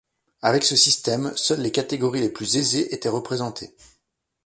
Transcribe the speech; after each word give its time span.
Avec 0.41 0.63
ce 0.63 0.75
système, 0.75 1.31
seules 1.35 1.61
les 1.61 1.71
catégories 1.71 2.21
les 2.21 2.31
plus 2.31 2.57
aisées 2.57 2.91
étaient 2.95 3.07
représentées. 3.07 3.75